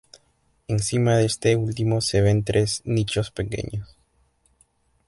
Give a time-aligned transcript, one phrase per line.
[0.67, 3.99] Encima de este último se ven tres nichos pequeños.